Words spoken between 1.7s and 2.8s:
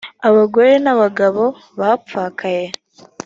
bapfakaye